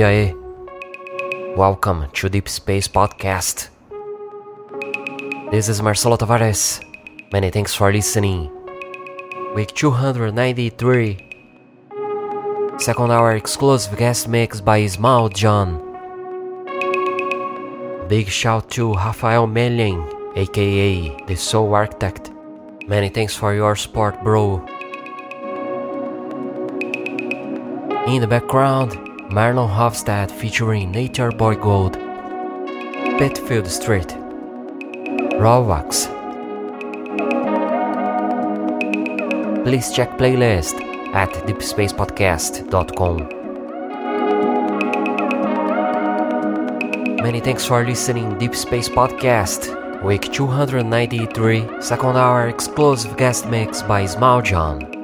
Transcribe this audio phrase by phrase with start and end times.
[0.00, 0.34] E aí?
[1.54, 3.68] Welcome to Deep Space Podcast.
[5.50, 6.80] This is Marcelo Tavares.
[7.30, 8.50] Many thanks for listening.
[9.54, 11.18] Week 293.
[12.78, 15.82] Second hour exclusive guest mix by Ismail John.
[18.08, 20.02] Big shout to Rafael Melen,
[20.34, 22.30] aka The Soul Architect.
[22.88, 24.64] Many thanks for your support, bro.
[28.06, 31.94] In the background, Marlon Hoffstadt featuring Nature Boy Gold,
[33.16, 34.16] Pitfield Street,
[35.38, 36.06] Raw Wax.
[39.62, 40.74] Please check playlist
[41.14, 43.16] at deepspacepodcast.com.
[47.22, 54.06] Many thanks for listening Deep Space Podcast, week 293, second hour exclusive guest mix by
[54.06, 54.99] Small John.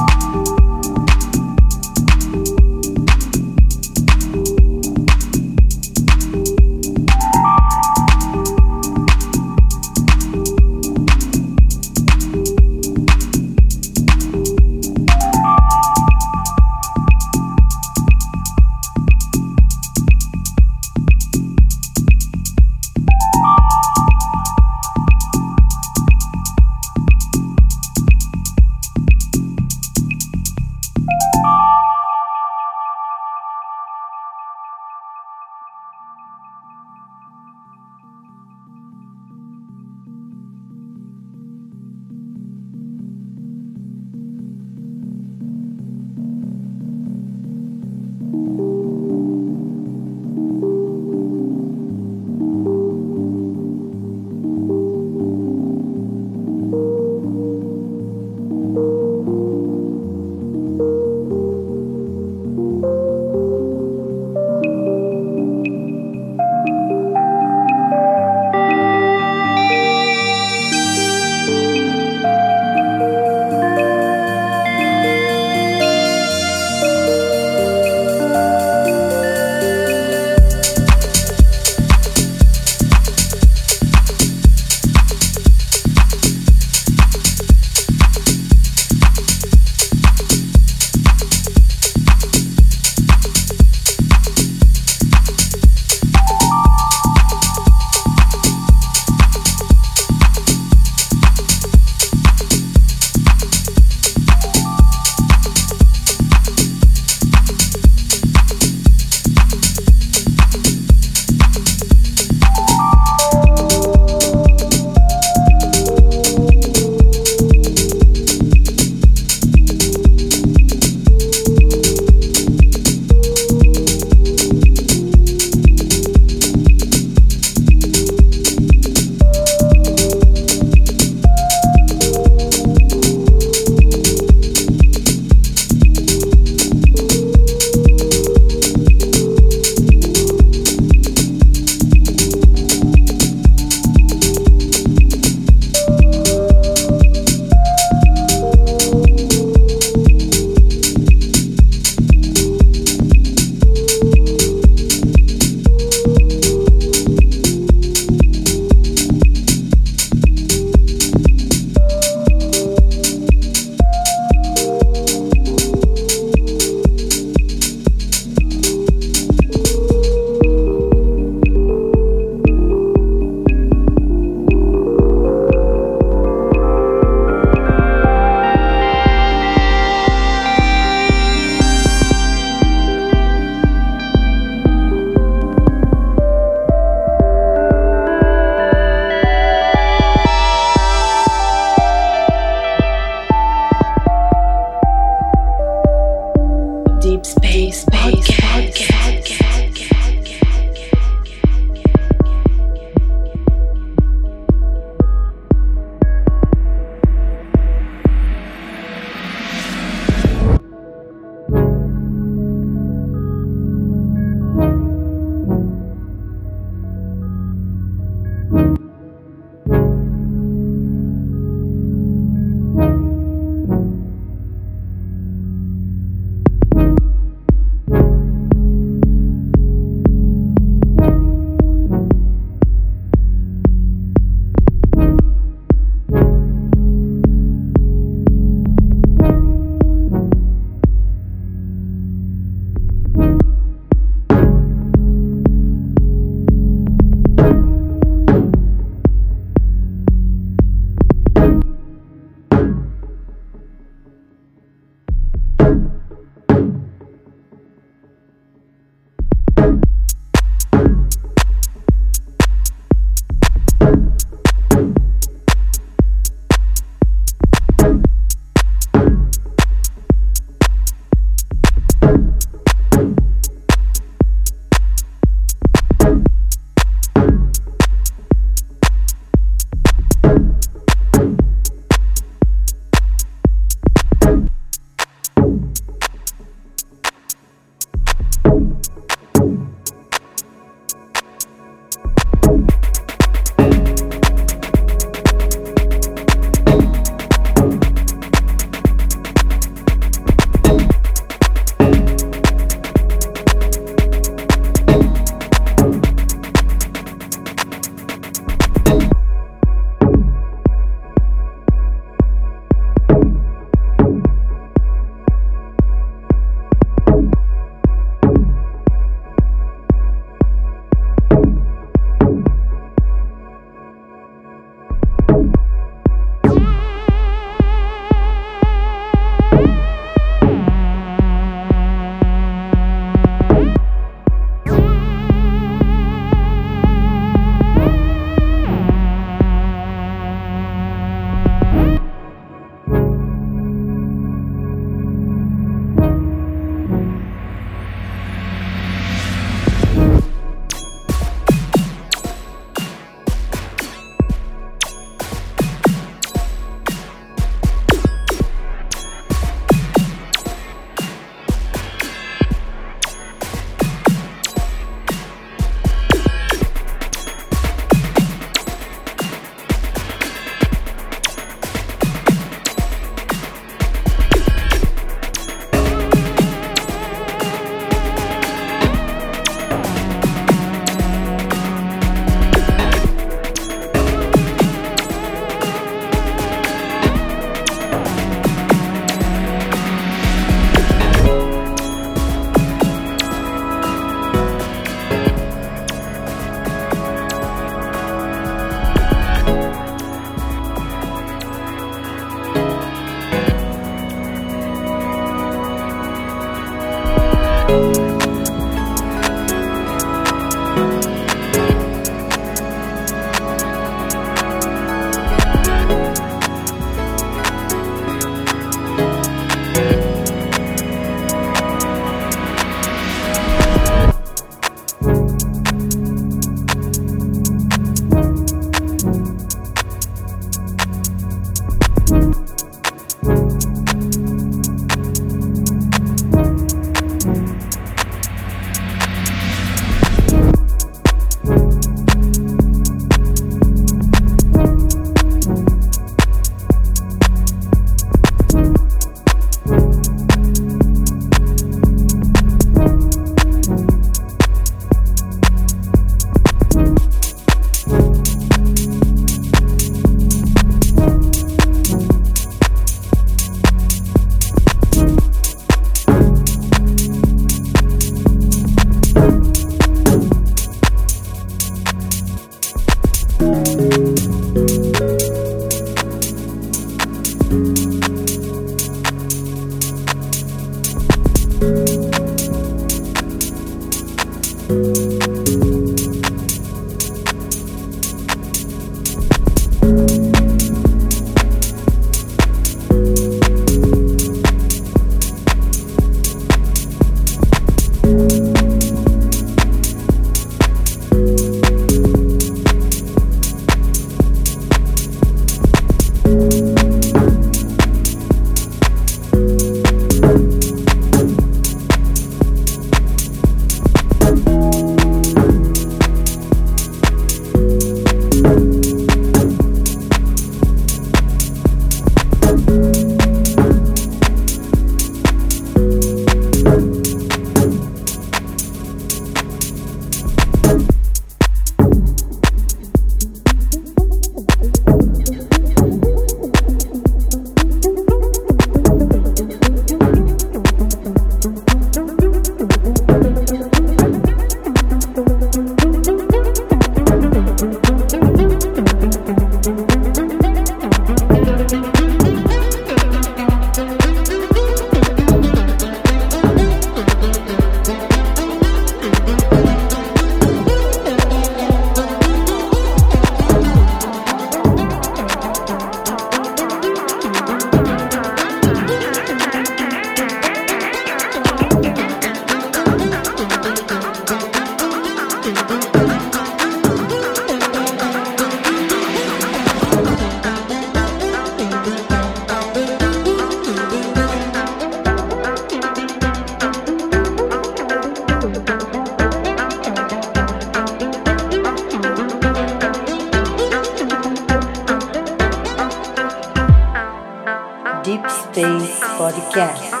[599.21, 600.00] Podcast.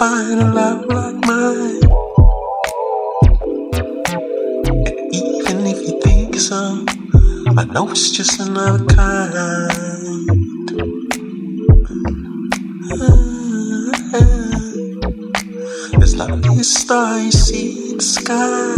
[0.00, 1.82] find a love like mine.
[4.86, 6.86] And even if you think so,
[7.58, 10.26] I know it's just another kind.
[15.98, 18.76] There's lovely a star you see in the sky.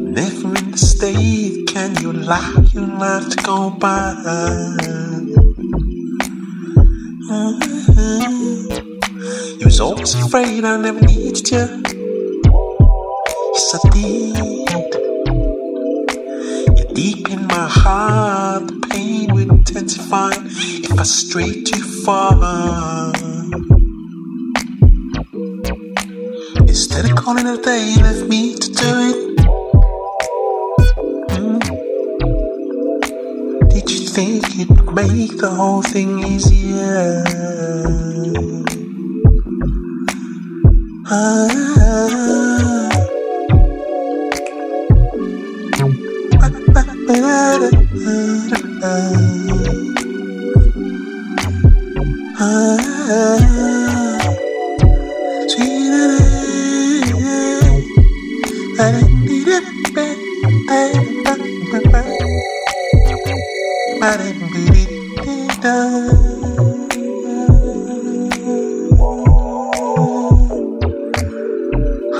[0.00, 4.73] Never in the state can you allow your life to go by.
[10.34, 11.66] Afraid I never needed you.
[13.54, 14.36] Yes, I did.
[16.76, 18.66] You're deep in my heart.
[18.66, 23.12] The pain would intensify if I stray too far.
[26.66, 29.16] Instead of calling it a day, you left me to do it.
[31.30, 31.60] Mm.
[33.70, 38.03] Did you think it would make the whole thing easier?
[41.16, 41.63] Ah.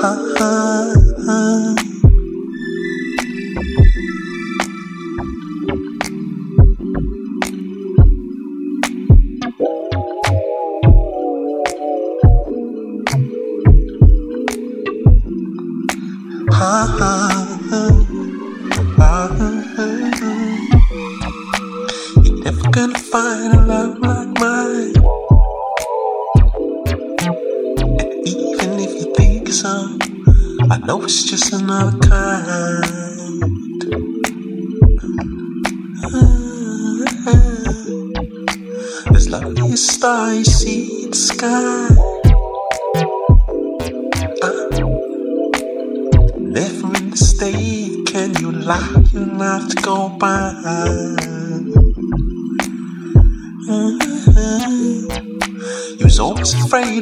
[0.05, 1.74] You're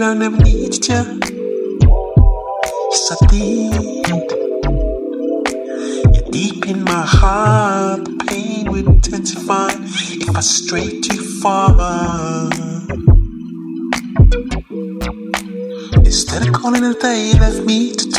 [0.03, 1.19] I never needed you.
[2.91, 3.69] Yes, I.
[6.13, 8.03] You're deep in my heart.
[8.03, 12.49] The pain would intensify if I stray too far.
[16.05, 18.12] Instead of calling it a day, left me to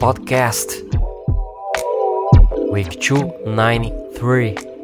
[0.00, 0.84] Podcast.
[2.70, 4.77] Week 293.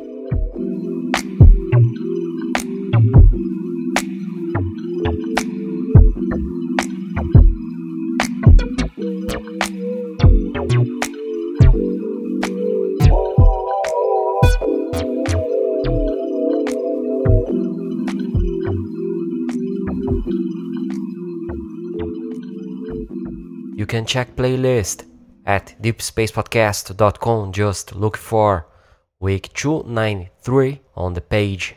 [23.94, 25.06] Can check playlist
[25.46, 27.52] at deepspacepodcast.com.
[27.52, 28.66] Just look for
[29.20, 31.76] week 293 on the page.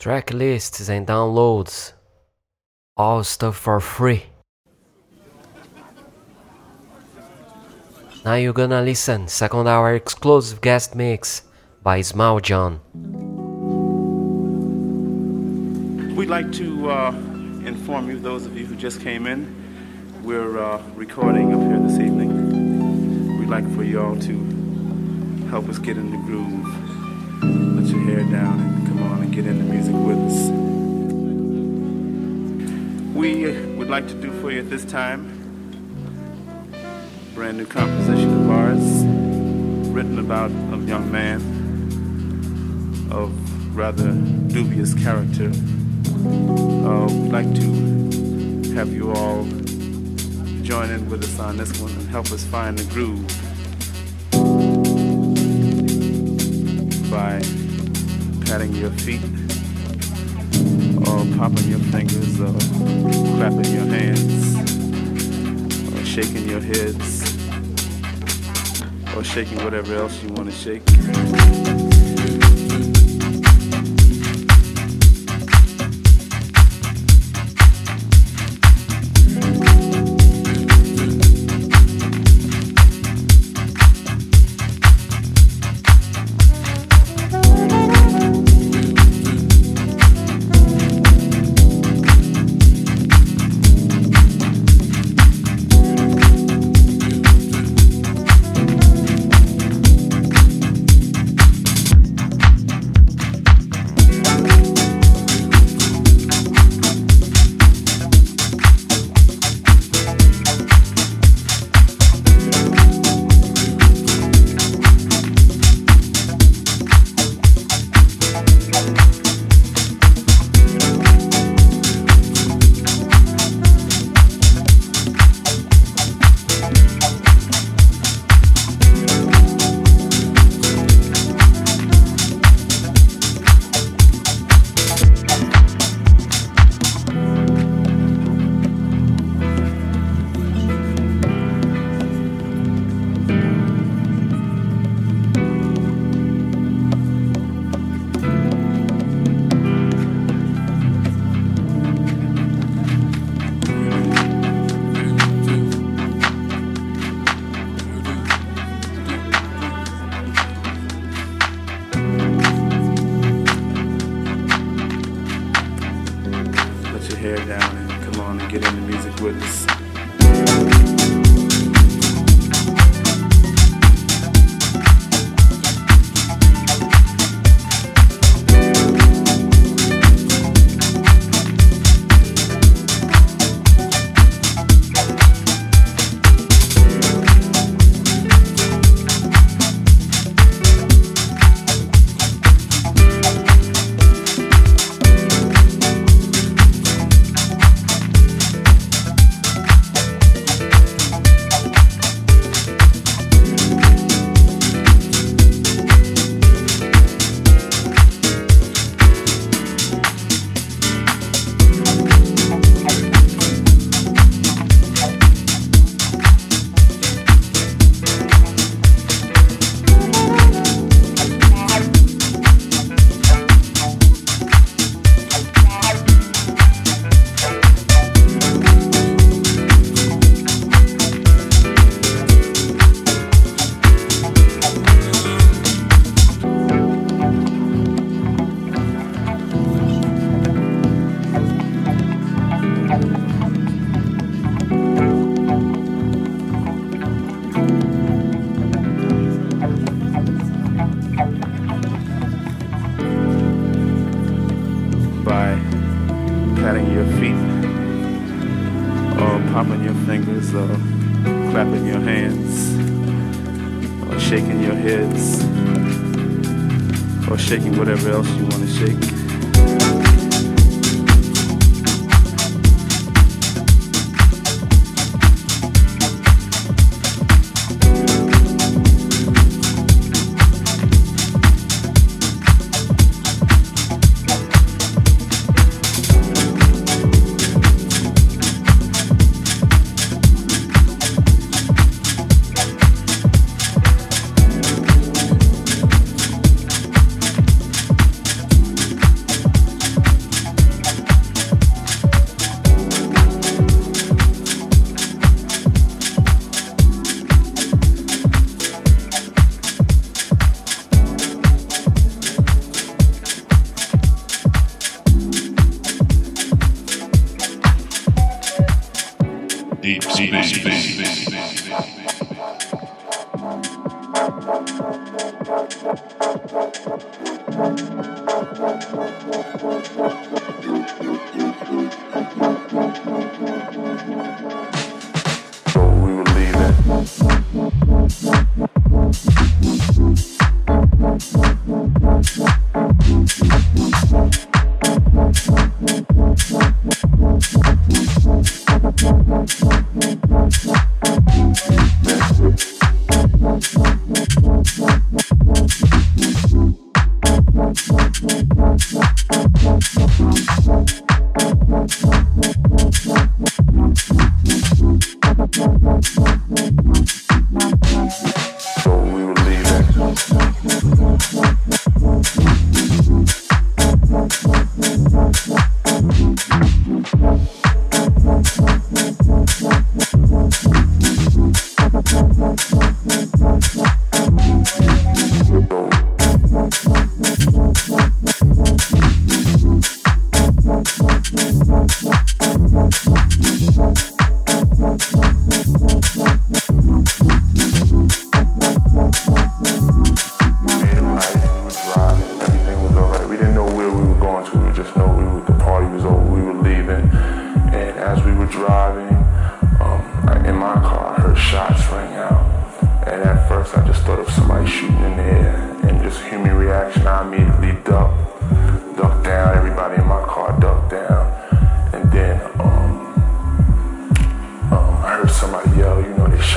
[0.00, 1.92] Track lists and downloads.
[2.96, 4.24] All stuff for free.
[8.24, 11.42] Now you're gonna listen second hour exclusive guest mix
[11.84, 12.80] by Smile John.
[16.16, 17.10] We'd like to uh,
[17.64, 19.57] inform you, those of you who just came in,
[20.28, 23.38] we're uh, recording up here this evening.
[23.38, 26.66] We'd like for you all to help us get in the groove.
[27.74, 30.50] Let your hair down and come on and get in the music with us.
[33.16, 35.32] We would like to do for you at this time
[36.74, 39.04] a brand new composition of ours
[39.88, 41.40] written about a young man
[43.10, 43.32] of
[43.74, 45.46] rather dubious character.
[45.46, 49.46] Uh, we'd like to have you all
[50.68, 53.26] join in with us on this one and help us find the groove
[57.10, 57.40] by
[58.44, 59.22] patting your feet
[61.08, 62.52] or popping your fingers or
[63.38, 64.56] clapping your hands
[65.94, 67.22] or shaking your heads
[69.16, 71.97] or shaking whatever else you want to shake.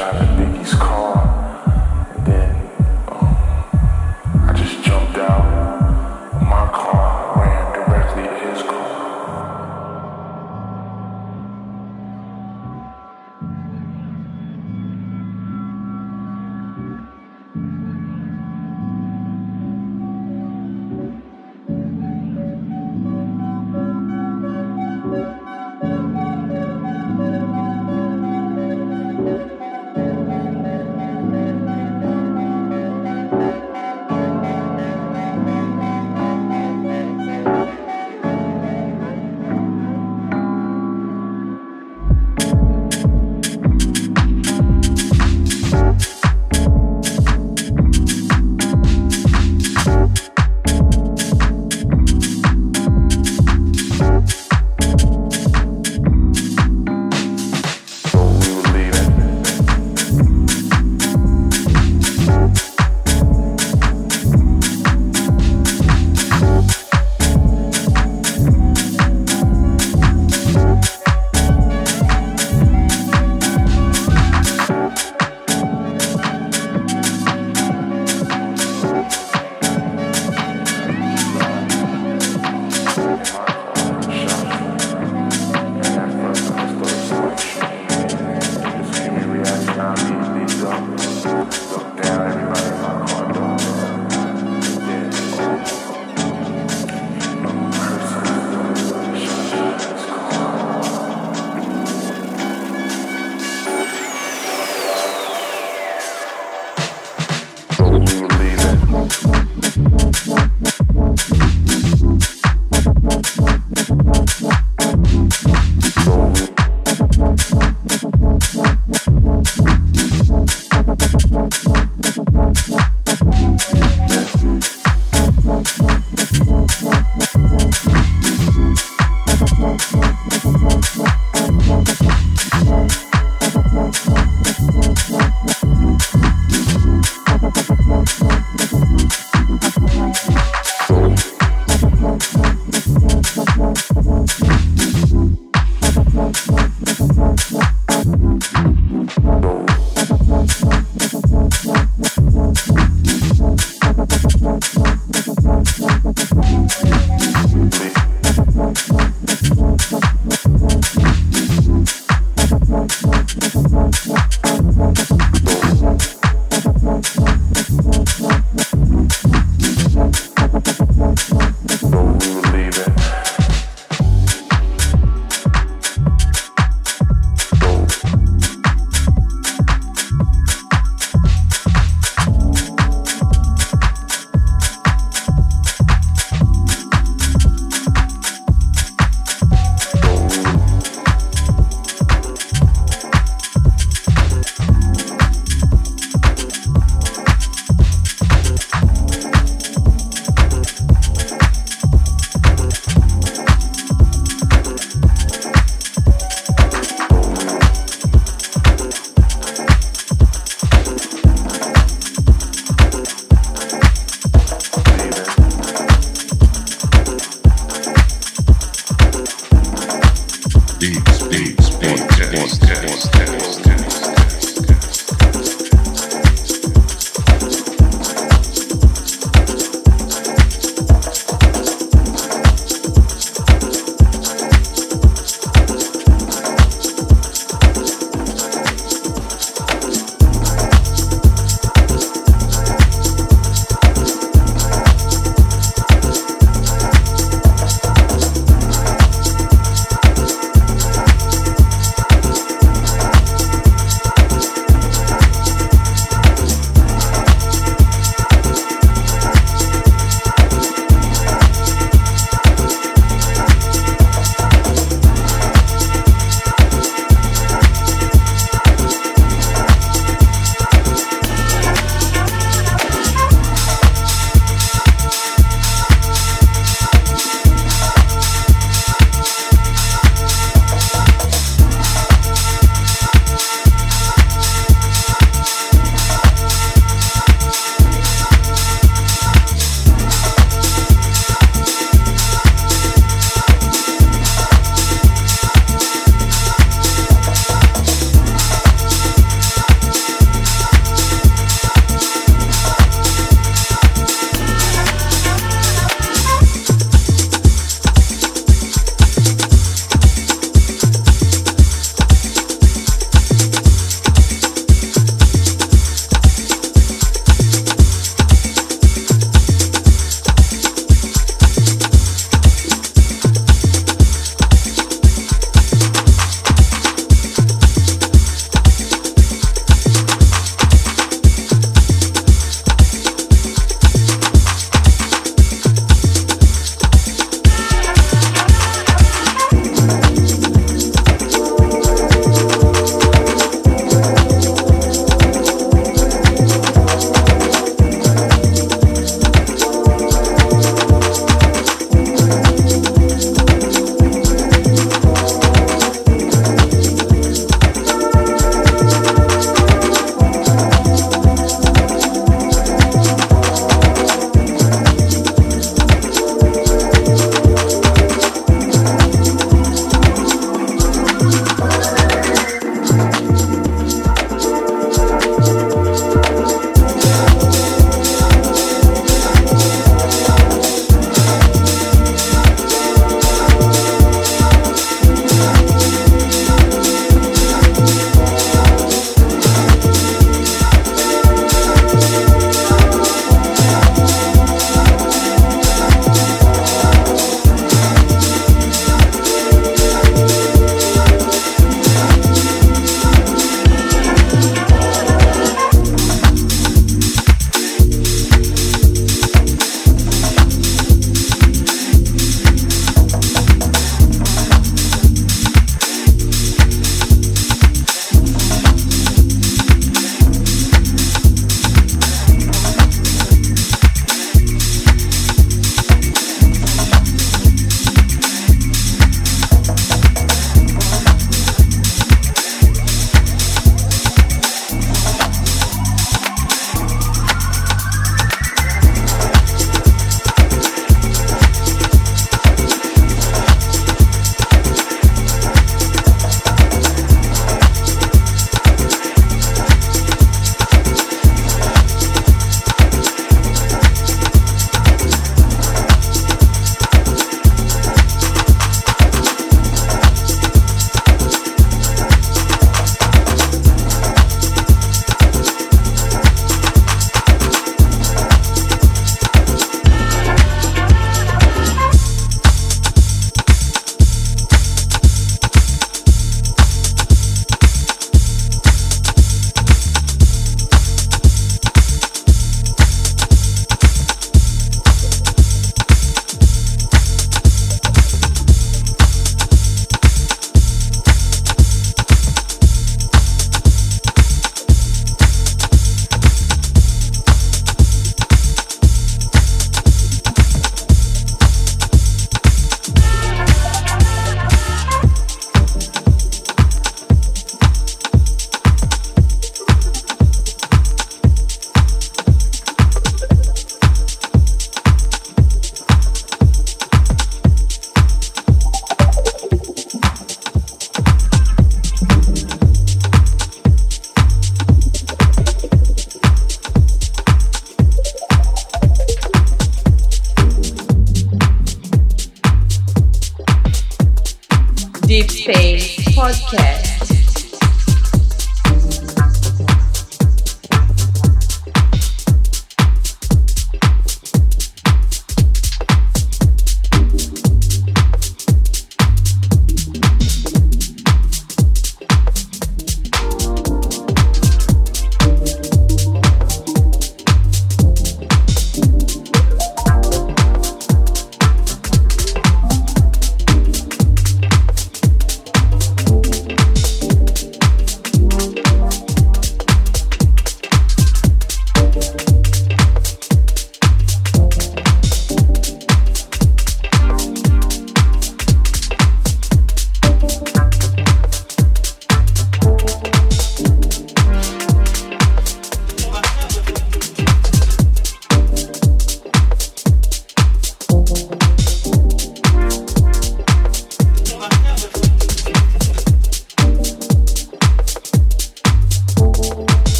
[0.00, 0.39] You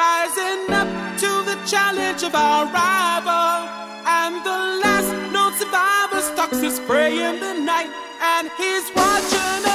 [0.00, 0.88] rising up
[1.22, 3.56] to the challenge of our rival.
[4.18, 7.90] And the last known survivor stalks his prey in the night,
[8.34, 9.69] and he's watching.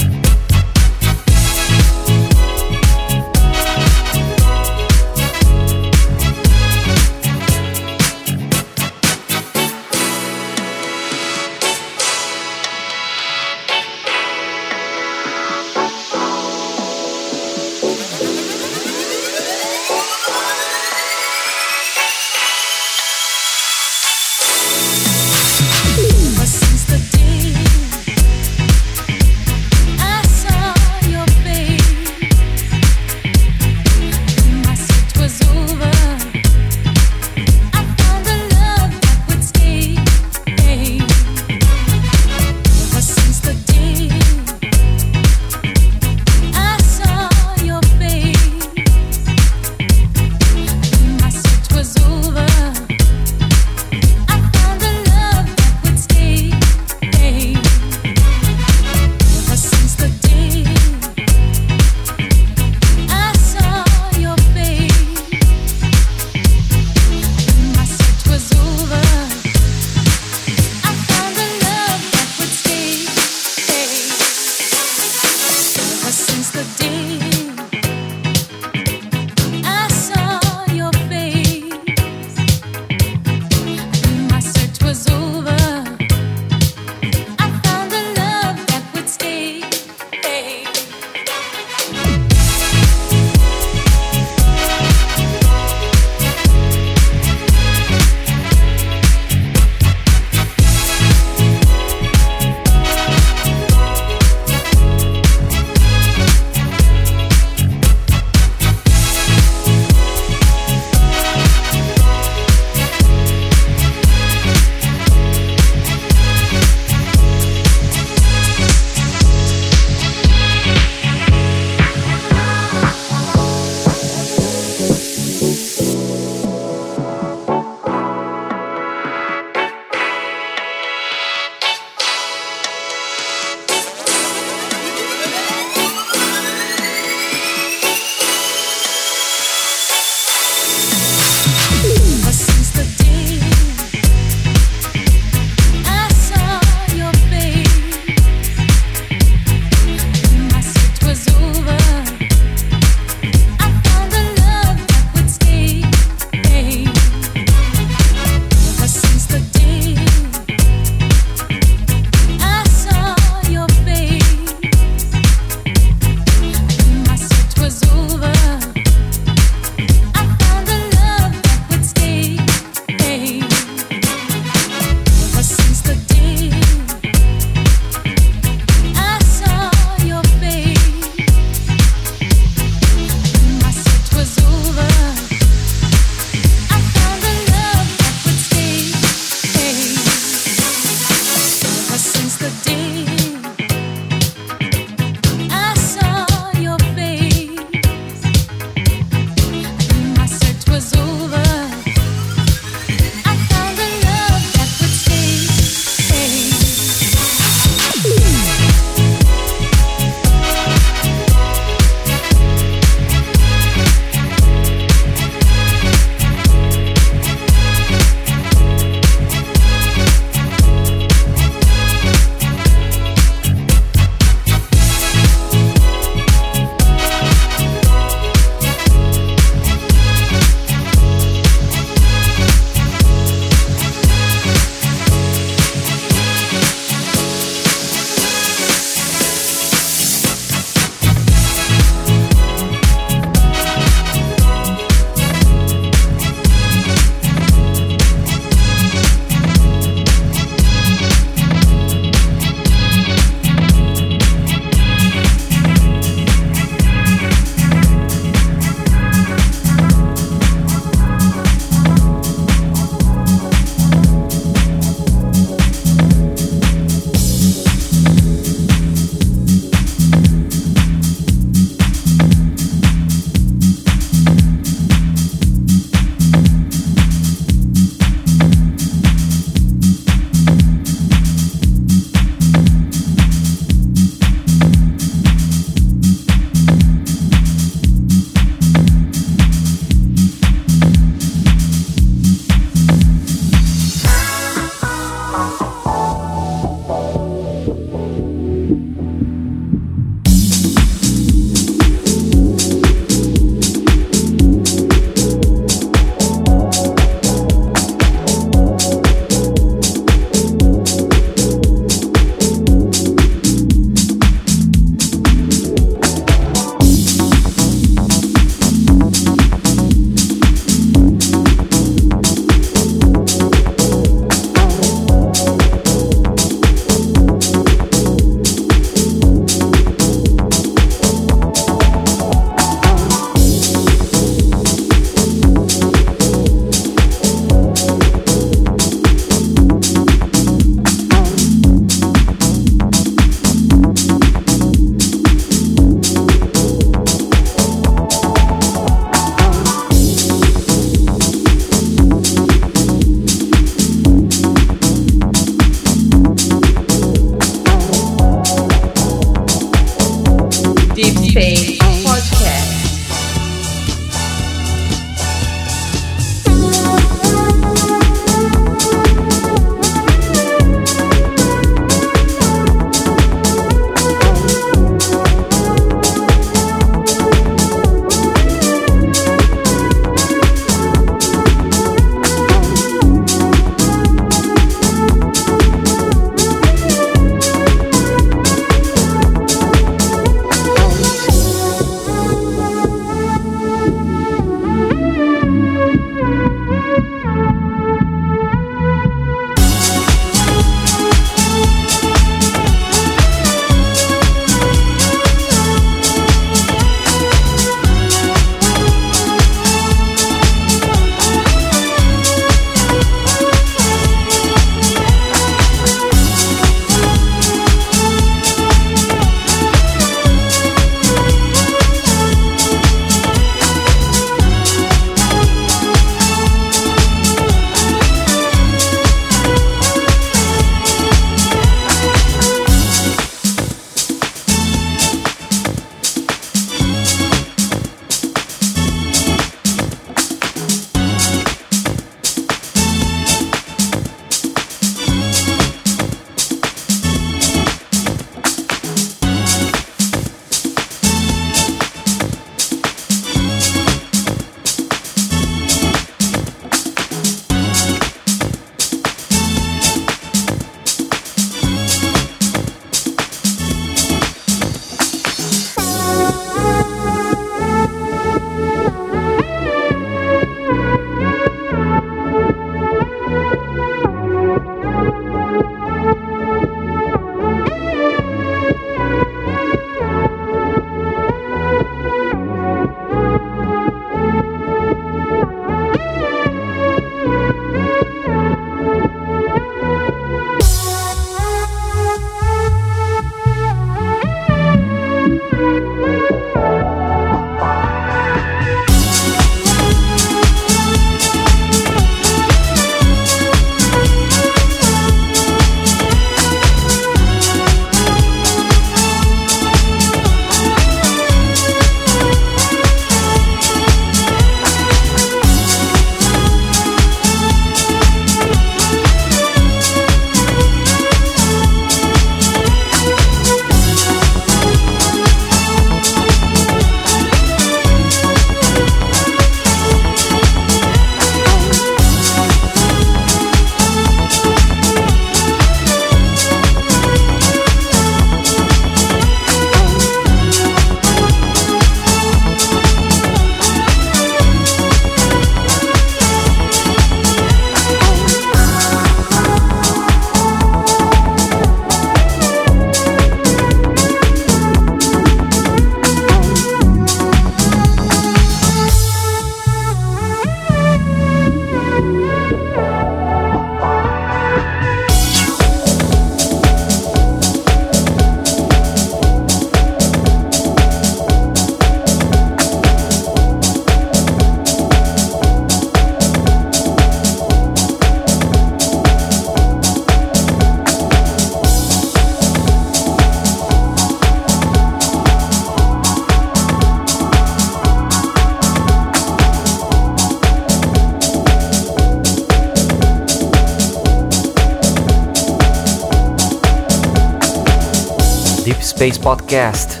[599.04, 600.00] Space Podcast,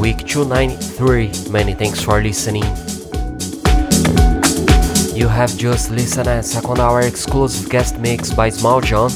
[0.00, 1.48] week 293.
[1.48, 2.64] Many thanks for listening.
[5.14, 9.10] You have just listened a second hour exclusive guest mix by Small John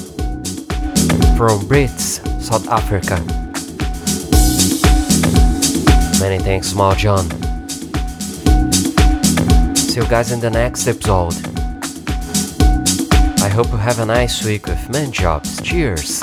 [1.34, 3.18] from Brits, South Africa.
[6.20, 7.28] Many thanks, Small John.
[9.74, 11.34] See you guys in the next episode.
[13.42, 15.60] I hope you have a nice week with man jobs.
[15.62, 16.22] Cheers!